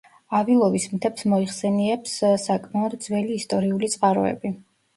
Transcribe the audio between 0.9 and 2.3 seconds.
მთებს მოიხსენიებს